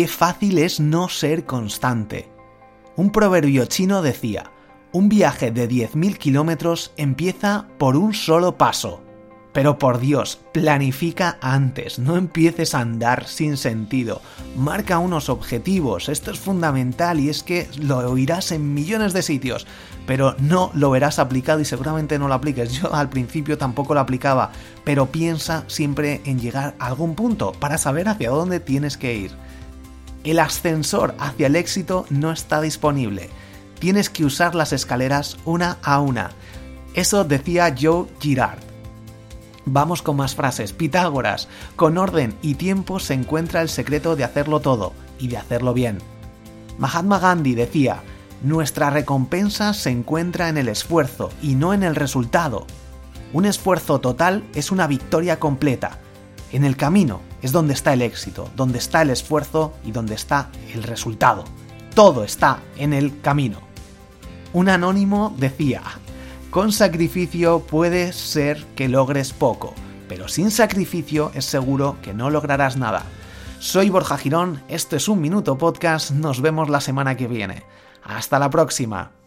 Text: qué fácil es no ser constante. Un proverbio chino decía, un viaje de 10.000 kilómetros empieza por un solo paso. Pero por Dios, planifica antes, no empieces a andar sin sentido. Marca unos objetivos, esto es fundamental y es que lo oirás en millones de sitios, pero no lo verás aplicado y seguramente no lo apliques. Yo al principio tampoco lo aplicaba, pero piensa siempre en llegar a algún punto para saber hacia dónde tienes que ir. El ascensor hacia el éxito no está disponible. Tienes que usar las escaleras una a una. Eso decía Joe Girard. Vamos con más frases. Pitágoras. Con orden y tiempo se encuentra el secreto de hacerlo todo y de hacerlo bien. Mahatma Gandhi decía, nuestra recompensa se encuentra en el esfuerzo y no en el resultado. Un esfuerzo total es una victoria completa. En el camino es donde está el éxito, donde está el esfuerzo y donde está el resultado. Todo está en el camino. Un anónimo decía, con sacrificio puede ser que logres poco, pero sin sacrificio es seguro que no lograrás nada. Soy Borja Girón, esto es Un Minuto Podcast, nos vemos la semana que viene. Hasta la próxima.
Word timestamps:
qué 0.00 0.08
fácil 0.08 0.56
es 0.56 0.80
no 0.80 1.10
ser 1.10 1.44
constante. 1.44 2.30
Un 2.96 3.12
proverbio 3.12 3.66
chino 3.66 4.00
decía, 4.00 4.50
un 4.92 5.10
viaje 5.10 5.50
de 5.50 5.68
10.000 5.68 6.16
kilómetros 6.16 6.94
empieza 6.96 7.66
por 7.76 7.96
un 7.96 8.14
solo 8.14 8.56
paso. 8.56 9.02
Pero 9.52 9.78
por 9.78 10.00
Dios, 10.00 10.40
planifica 10.54 11.36
antes, 11.42 11.98
no 11.98 12.16
empieces 12.16 12.74
a 12.74 12.80
andar 12.80 13.26
sin 13.26 13.58
sentido. 13.58 14.22
Marca 14.56 14.98
unos 14.98 15.28
objetivos, 15.28 16.08
esto 16.08 16.30
es 16.30 16.38
fundamental 16.38 17.20
y 17.20 17.28
es 17.28 17.42
que 17.42 17.68
lo 17.78 17.98
oirás 18.10 18.52
en 18.52 18.72
millones 18.72 19.12
de 19.12 19.20
sitios, 19.20 19.66
pero 20.06 20.34
no 20.38 20.70
lo 20.72 20.90
verás 20.90 21.18
aplicado 21.18 21.60
y 21.60 21.66
seguramente 21.66 22.18
no 22.18 22.26
lo 22.26 22.32
apliques. 22.32 22.72
Yo 22.72 22.94
al 22.94 23.10
principio 23.10 23.58
tampoco 23.58 23.92
lo 23.92 24.00
aplicaba, 24.00 24.50
pero 24.82 25.12
piensa 25.12 25.64
siempre 25.66 26.22
en 26.24 26.40
llegar 26.40 26.74
a 26.78 26.86
algún 26.86 27.14
punto 27.14 27.52
para 27.52 27.76
saber 27.76 28.08
hacia 28.08 28.30
dónde 28.30 28.60
tienes 28.60 28.96
que 28.96 29.14
ir. 29.14 29.50
El 30.24 30.38
ascensor 30.38 31.14
hacia 31.18 31.46
el 31.46 31.56
éxito 31.56 32.06
no 32.10 32.30
está 32.30 32.60
disponible. 32.60 33.30
Tienes 33.78 34.10
que 34.10 34.24
usar 34.24 34.54
las 34.54 34.72
escaleras 34.72 35.38
una 35.44 35.78
a 35.82 36.00
una. 36.00 36.32
Eso 36.94 37.24
decía 37.24 37.74
Joe 37.78 38.06
Girard. 38.20 38.58
Vamos 39.64 40.02
con 40.02 40.16
más 40.16 40.34
frases. 40.34 40.72
Pitágoras. 40.72 41.48
Con 41.76 41.96
orden 41.96 42.34
y 42.42 42.54
tiempo 42.54 42.98
se 42.98 43.14
encuentra 43.14 43.62
el 43.62 43.68
secreto 43.68 44.16
de 44.16 44.24
hacerlo 44.24 44.60
todo 44.60 44.92
y 45.18 45.28
de 45.28 45.38
hacerlo 45.38 45.72
bien. 45.72 45.98
Mahatma 46.78 47.18
Gandhi 47.18 47.54
decía, 47.54 48.02
nuestra 48.42 48.90
recompensa 48.90 49.74
se 49.74 49.90
encuentra 49.90 50.48
en 50.48 50.58
el 50.58 50.68
esfuerzo 50.68 51.30
y 51.42 51.54
no 51.54 51.72
en 51.72 51.82
el 51.82 51.94
resultado. 51.94 52.66
Un 53.32 53.44
esfuerzo 53.44 54.00
total 54.00 54.44
es 54.54 54.70
una 54.70 54.86
victoria 54.86 55.38
completa. 55.38 55.98
En 56.52 56.64
el 56.64 56.76
camino 56.76 57.20
es 57.42 57.52
donde 57.52 57.74
está 57.74 57.92
el 57.92 58.02
éxito, 58.02 58.50
donde 58.56 58.78
está 58.78 59.02
el 59.02 59.10
esfuerzo 59.10 59.72
y 59.84 59.92
donde 59.92 60.14
está 60.14 60.50
el 60.74 60.82
resultado. 60.82 61.44
Todo 61.94 62.24
está 62.24 62.60
en 62.76 62.92
el 62.92 63.20
camino. 63.20 63.60
Un 64.52 64.68
anónimo 64.68 65.34
decía, 65.38 65.82
con 66.50 66.72
sacrificio 66.72 67.60
puede 67.60 68.12
ser 68.12 68.64
que 68.74 68.88
logres 68.88 69.32
poco, 69.32 69.74
pero 70.08 70.26
sin 70.26 70.50
sacrificio 70.50 71.30
es 71.34 71.44
seguro 71.44 71.98
que 72.02 72.14
no 72.14 72.30
lograrás 72.30 72.76
nada. 72.76 73.04
Soy 73.60 73.90
Borja 73.90 74.16
Girón, 74.16 74.62
esto 74.68 74.96
es 74.96 75.06
Un 75.06 75.20
Minuto 75.20 75.56
Podcast, 75.56 76.10
nos 76.10 76.40
vemos 76.40 76.68
la 76.68 76.80
semana 76.80 77.16
que 77.16 77.28
viene. 77.28 77.62
Hasta 78.02 78.40
la 78.40 78.50
próxima. 78.50 79.19